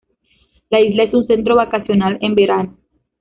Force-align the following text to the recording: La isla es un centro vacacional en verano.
La 0.71 0.83
isla 0.83 1.03
es 1.03 1.13
un 1.13 1.27
centro 1.27 1.55
vacacional 1.57 2.17
en 2.21 2.33
verano. 2.33 2.75